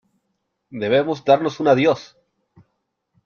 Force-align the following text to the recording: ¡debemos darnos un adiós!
¡debemos 0.83 1.17
darnos 1.27 1.59
un 1.61 1.67
adiós! 1.73 2.01